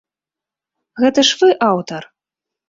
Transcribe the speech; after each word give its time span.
Гэта 1.01 1.19
ж 1.29 1.39
вы 1.43 1.49
аўтар? 1.69 2.03